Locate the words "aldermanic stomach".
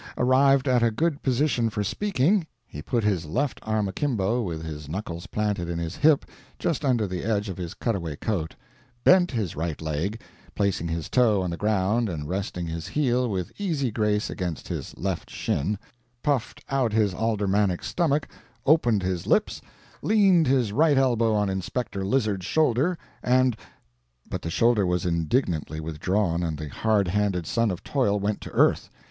17.13-18.27